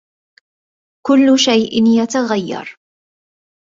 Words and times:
كلّ 1.07 1.37
شيء 1.39 1.83
يتغيّر. 2.01 2.79